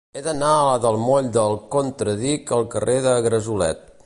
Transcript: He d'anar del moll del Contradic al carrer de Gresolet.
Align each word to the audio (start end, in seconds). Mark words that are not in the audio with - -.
He 0.17 0.21
d'anar 0.27 0.53
del 0.85 0.97
moll 1.03 1.29
del 1.37 1.59
Contradic 1.77 2.55
al 2.59 2.67
carrer 2.77 2.97
de 3.09 3.19
Gresolet. 3.29 3.91